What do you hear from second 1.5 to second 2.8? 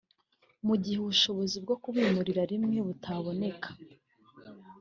bwo kubimurira rimwe